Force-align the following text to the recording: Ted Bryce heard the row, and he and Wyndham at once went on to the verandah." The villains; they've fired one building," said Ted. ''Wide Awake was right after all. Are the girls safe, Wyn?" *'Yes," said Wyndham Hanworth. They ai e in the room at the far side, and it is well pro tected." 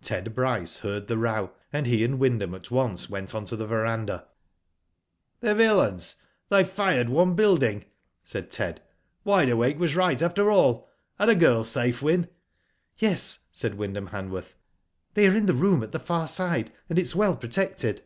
Ted 0.00 0.34
Bryce 0.34 0.78
heard 0.78 1.06
the 1.06 1.18
row, 1.18 1.52
and 1.70 1.84
he 1.84 2.02
and 2.02 2.18
Wyndham 2.18 2.54
at 2.54 2.70
once 2.70 3.10
went 3.10 3.34
on 3.34 3.44
to 3.44 3.56
the 3.56 3.66
verandah." 3.66 4.26
The 5.42 5.54
villains; 5.54 6.16
they've 6.48 6.66
fired 6.66 7.10
one 7.10 7.34
building," 7.34 7.84
said 8.24 8.50
Ted. 8.50 8.80
''Wide 9.26 9.50
Awake 9.52 9.78
was 9.78 9.94
right 9.94 10.22
after 10.22 10.50
all. 10.50 10.88
Are 11.18 11.26
the 11.26 11.34
girls 11.34 11.68
safe, 11.68 12.00
Wyn?" 12.00 12.28
*'Yes," 12.98 13.40
said 13.52 13.74
Wyndham 13.74 14.06
Hanworth. 14.08 14.54
They 15.12 15.26
ai 15.26 15.34
e 15.34 15.36
in 15.36 15.44
the 15.44 15.52
room 15.52 15.82
at 15.82 15.92
the 15.92 15.98
far 16.00 16.26
side, 16.26 16.72
and 16.88 16.98
it 16.98 17.02
is 17.02 17.14
well 17.14 17.36
pro 17.36 17.50
tected." 17.50 18.00